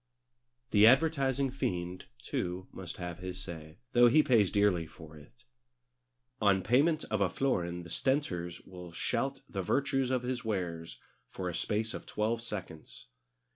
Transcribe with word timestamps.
The 0.71 0.87
advertising 0.87 1.51
fiend, 1.51 2.05
too, 2.17 2.67
must 2.71 2.97
have 2.97 3.19
his 3.19 3.39
say, 3.39 3.77
though 3.91 4.07
he 4.07 4.23
pays 4.23 4.49
dearly 4.49 4.87
for 4.87 5.15
it. 5.15 5.43
On 6.41 6.63
payment 6.63 7.03
of 7.11 7.21
a 7.21 7.29
florin 7.29 7.83
the 7.83 7.89
stentors 7.91 8.61
will 8.61 8.91
shout 8.91 9.41
the 9.47 9.61
virtues 9.61 10.09
of 10.09 10.23
his 10.23 10.43
wares 10.43 10.99
for 11.29 11.49
a 11.49 11.53
space 11.53 11.93
of 11.93 12.07
twelve 12.07 12.41
seconds. 12.41 13.09